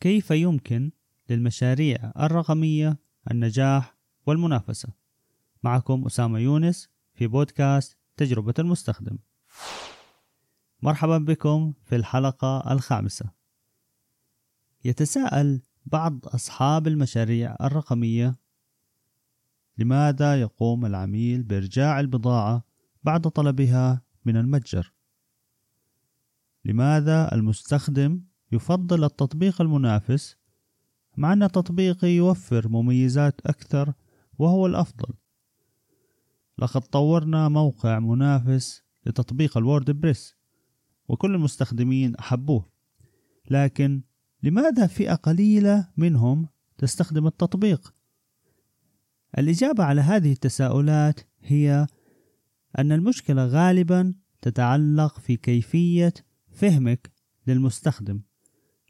[0.00, 0.90] كيف يمكن
[1.30, 2.98] للمشاريع الرقمية
[3.30, 4.88] النجاح والمنافسة؟
[5.62, 9.18] معكم أسامة يونس في بودكاست تجربة المستخدم.
[10.82, 13.30] مرحبا بكم في الحلقة الخامسة.
[14.84, 18.36] يتساءل بعض أصحاب المشاريع الرقمية
[19.78, 22.64] لماذا يقوم العميل بإرجاع البضاعة
[23.04, 24.92] بعد طلبها من المتجر؟
[26.64, 30.36] لماذا المستخدم يفضل التطبيق المنافس
[31.16, 33.92] مع أن تطبيقي يوفر مميزات أكثر
[34.38, 35.14] وهو الأفضل.
[36.58, 40.34] لقد طورنا موقع منافس لتطبيق الوورد بريس
[41.08, 42.70] وكل المستخدمين أحبوه.
[43.50, 44.02] لكن
[44.42, 47.94] لماذا فئة قليلة منهم تستخدم التطبيق؟
[49.38, 51.86] الإجابة على هذه التساؤلات هي
[52.78, 56.14] أن المشكلة غالبا تتعلق في كيفية
[56.50, 57.12] فهمك
[57.46, 58.20] للمستخدم.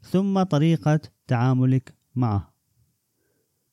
[0.01, 2.53] ثم طريقة تعاملك معه.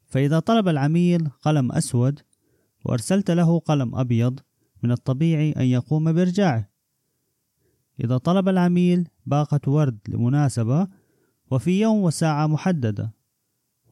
[0.07, 2.21] فإذا طلب العميل قلم أسود
[2.85, 4.41] وأرسلت له قلم أبيض
[4.83, 6.71] من الطبيعي أن يقوم بإرجاعه.
[8.05, 10.88] إذا طلب العميل باقة ورد لمناسبة
[11.51, 13.13] وفي يوم وساعة محددة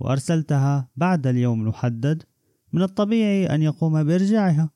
[0.01, 2.23] وأرسلتها بعد اليوم المحدد
[2.73, 4.71] من الطبيعي أن يقوم بإرجاعها.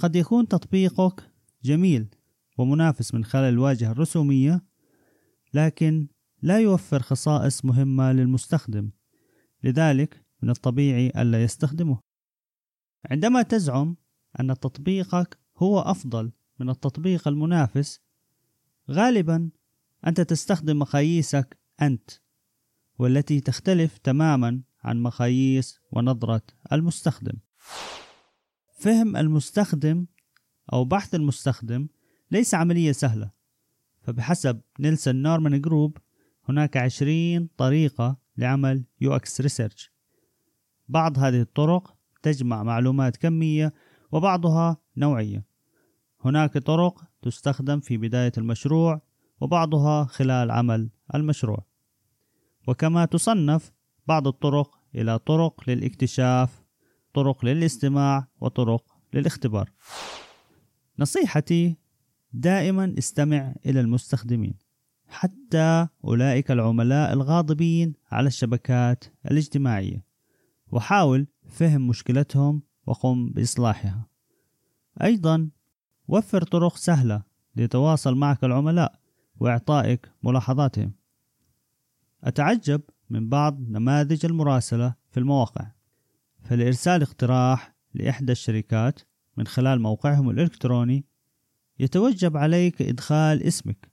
[0.00, 1.30] قد يكون تطبيقك
[1.64, 2.08] جميل
[2.58, 4.62] ومنافس من خلال الواجهة الرسومية
[5.54, 6.08] لكن
[6.42, 8.90] لا يوفر خصائص مهمة للمستخدم
[9.62, 11.98] لذلك من الطبيعي ألا يستخدمه.
[13.10, 13.96] عندما تزعم
[14.40, 18.00] أن تطبيقك هو أفضل من التطبيق المنافس
[18.90, 19.50] غالبا
[20.06, 22.10] أنت تستخدم مقاييسك أنت
[22.98, 27.34] والتي تختلف تماما عن مقاييس ونظرة المستخدم.
[28.78, 30.06] فهم المستخدم
[30.72, 31.88] أو بحث المستخدم
[32.30, 33.43] ليس عملية سهلة.
[34.04, 35.98] فبحسب Nielsen Norman Group
[36.48, 39.92] هناك عشرين طريقة لعمل UX research.
[40.88, 43.72] بعض هذه الطرق تجمع معلومات كمية
[44.12, 45.44] وبعضها نوعية.
[46.24, 49.02] هناك طرق تستخدم في بداية المشروع
[49.40, 51.66] وبعضها خلال عمل المشروع.
[52.68, 53.72] وكما تصنف
[54.06, 56.64] بعض الطرق إلى طرق للاكتشاف
[57.14, 58.84] طرق للاستماع وطرق
[59.14, 59.70] للاختبار.
[60.98, 61.76] نصيحتي
[62.34, 64.54] دائما استمع إلى المستخدمين
[65.08, 70.04] حتى أولئك العملاء الغاضبين على الشبكات الاجتماعية.
[70.72, 74.06] وحاول فهم مشكلتهم وقم بإصلاحها.
[75.02, 75.50] أيضا
[76.08, 77.22] وفر طرق سهلة
[77.56, 78.98] ليتواصل معك العملاء
[79.40, 80.92] وإعطائك ملاحظاتهم.
[82.24, 82.80] أتعجب
[83.10, 85.66] من بعض نماذج المراسلة في المواقع.
[86.42, 89.00] فلإرسال اقتراح لإحدى الشركات
[89.36, 91.13] من خلال موقعهم الإلكتروني
[91.78, 93.90] يتوجب عليك إدخال اسمك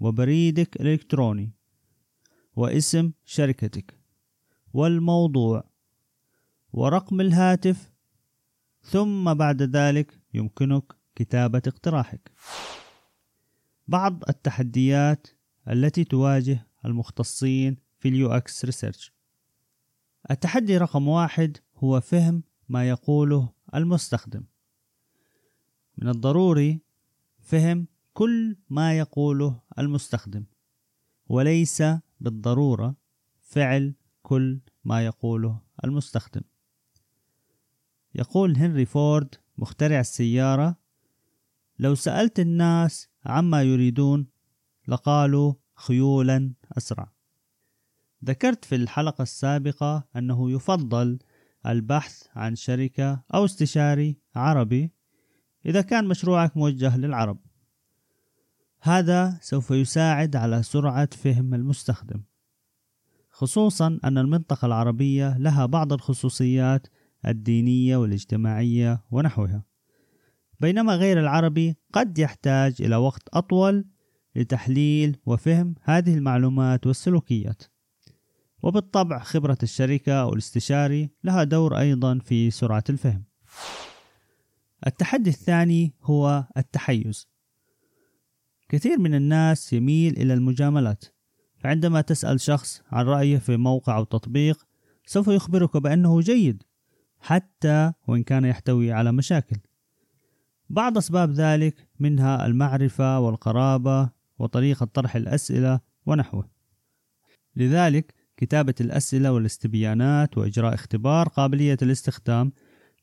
[0.00, 1.52] وبريدك الإلكتروني
[2.56, 3.98] واسم شركتك
[4.72, 5.64] والموضوع
[6.72, 7.90] ورقم الهاتف
[8.82, 12.32] ثم بعد ذلك يمكنك كتابة اقتراحك.
[13.88, 15.26] بعض التحديات
[15.68, 19.12] التي تواجه المختصين في ال UX research
[20.30, 24.44] التحدي رقم واحد هو فهم ما يقوله المستخدم.
[25.98, 26.80] من الضروري
[27.40, 30.44] فهم كل ما يقوله المستخدم
[31.28, 31.82] وليس
[32.20, 32.96] بالضرورة
[33.40, 36.40] فعل كل ما يقوله المستخدم.
[38.14, 40.76] يقول هنري فورد مخترع السيارة
[41.78, 44.26] لو سألت الناس عما يريدون
[44.88, 47.12] لقالوا خيولا أسرع.
[48.24, 51.18] ذكرت في الحلقة السابقة أنه يفضل
[51.66, 54.92] البحث عن شركة أو استشاري عربي
[55.66, 57.38] إذا كان مشروعك موجه للعرب.
[58.80, 62.22] هذا سوف يساعد على سرعة فهم المستخدم.
[63.30, 66.86] خصوصا أن المنطقة العربية لها بعض الخصوصيات
[67.26, 69.64] الدينية والاجتماعية ونحوها.
[70.60, 73.84] بينما غير العربي قد يحتاج إلى وقت أطول
[74.36, 77.62] لتحليل وفهم هذه المعلومات والسلوكيات.
[78.62, 83.24] وبالطبع خبرة الشركة أو الاستشاري لها دور أيضا في سرعة الفهم.
[84.86, 87.28] التحدي الثاني هو التحيز.
[88.68, 91.04] كثير من الناس يميل إلى المجاملات
[91.58, 94.66] فعندما تسأل شخص عن رأيه في موقع أو تطبيق
[95.06, 96.62] سوف يخبرك بأنه جيد
[97.20, 99.56] حتى وإن كان يحتوي على مشاكل.
[100.70, 106.48] بعض أسباب ذلك منها المعرفة والقرابة وطريقة طرح الأسئلة ونحوه.
[107.56, 112.52] لذلك كتابة الأسئلة والاستبيانات وإجراء اختبار قابلية الاستخدام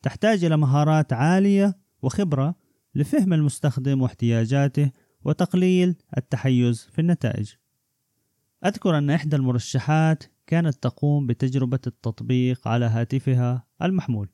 [0.01, 2.55] تحتاج إلى مهارات عالية وخبرة
[2.95, 4.91] لفهم المستخدم واحتياجاته
[5.25, 7.53] وتقليل التحيز في النتائج.
[8.65, 14.29] أذكر أن إحدى المرشحات كانت تقوم بتجربة التطبيق على هاتفها المحمول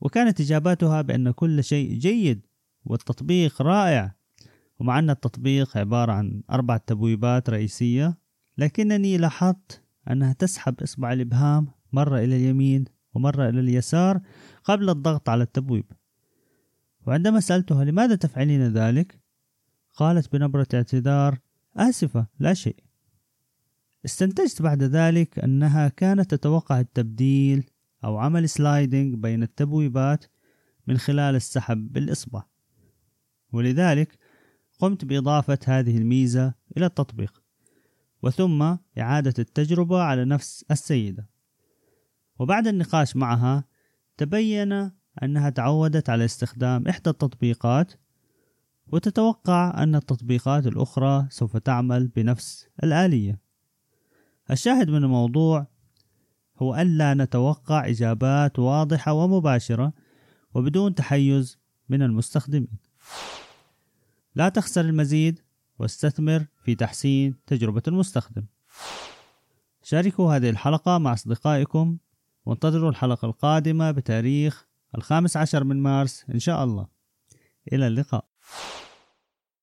[0.00, 2.46] وكانت إجاباتها بأن كل شيء جيد
[2.84, 4.14] والتطبيق رائع
[4.78, 8.18] ومع أن التطبيق عبارة عن أربع تبويبات رئيسية
[8.58, 12.84] لكنني لاحظت أنها تسحب إصبع الإبهام مرة إلى اليمين
[13.14, 14.20] ومرة إلى اليسار
[14.64, 15.84] قبل الضغط على التبويب.
[17.06, 19.20] وعندما سألتها لماذا تفعلين ذلك؟
[19.94, 21.38] قالت بنبرة اعتذار
[21.76, 22.76] آسفة لا شيء.
[24.04, 27.70] استنتجت بعد ذلك أنها كانت تتوقع التبديل
[28.04, 30.24] أو عمل سلايدنج بين التبويبات
[30.86, 32.42] من خلال السحب بالإصبع.
[33.52, 34.18] ولذلك
[34.78, 37.42] قمت بإضافة هذه الميزة إلى التطبيق
[38.22, 41.28] وثم إعادة التجربة على نفس السيدة.
[42.38, 43.64] وبعد النقاش معها
[44.16, 44.90] تبين
[45.22, 47.92] أنها تعودت على استخدام إحدى التطبيقات
[48.86, 53.40] وتتوقع أن التطبيقات الأخرى سوف تعمل بنفس الآلية.
[54.50, 55.66] الشاهد من الموضوع
[56.58, 59.92] هو ألا نتوقع إجابات واضحة ومباشرة
[60.54, 61.58] وبدون تحيز
[61.88, 62.78] من المستخدمين.
[64.34, 65.40] لا تخسر المزيد
[65.78, 68.44] واستثمر في تحسين تجربة المستخدم.
[69.82, 71.98] شاركوا هذه الحلقة مع أصدقائكم
[72.46, 76.86] وانتظروا الحلقة القادمة بتاريخ الخامس عشر من مارس إن شاء الله.
[77.72, 78.33] إلى اللقاء.